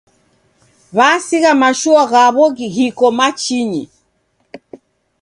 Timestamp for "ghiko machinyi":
2.73-3.83